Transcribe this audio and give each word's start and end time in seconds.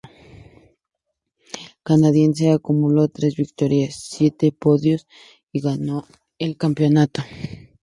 El 1.55 1.69
canadiense 1.83 2.49
acumuló 2.49 3.07
tres 3.07 3.35
victorias, 3.35 3.99
siete 4.09 4.51
podios 4.51 5.05
y 5.51 5.59
ganó 5.61 6.07
el 6.39 6.57
campeonato. 6.57 7.21